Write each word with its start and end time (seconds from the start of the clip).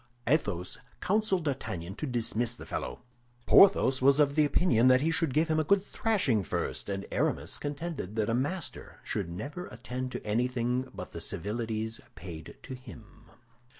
Athos 0.25 0.79
counseled 0.99 1.45
D'Artagnan 1.45 1.93
to 1.97 2.07
dismiss 2.07 2.55
the 2.55 2.65
fellow; 2.65 3.03
Porthos 3.45 4.01
was 4.01 4.19
of 4.19 4.33
the 4.33 4.45
opinion 4.45 4.87
that 4.87 5.01
he 5.01 5.11
should 5.11 5.31
give 5.31 5.47
him 5.47 5.59
a 5.59 5.63
good 5.63 5.83
thrashing 5.85 6.41
first; 6.41 6.89
and 6.89 7.05
Aramis 7.11 7.59
contended 7.59 8.15
that 8.15 8.27
a 8.27 8.33
master 8.33 8.99
should 9.03 9.29
never 9.29 9.67
attend 9.67 10.11
to 10.13 10.25
anything 10.25 10.89
but 10.91 11.11
the 11.11 11.21
civilities 11.21 12.01
paid 12.15 12.57
to 12.63 12.73
him. 12.73 13.29